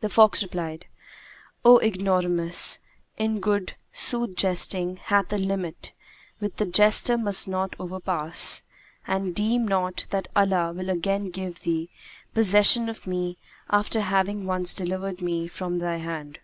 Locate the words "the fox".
0.00-0.42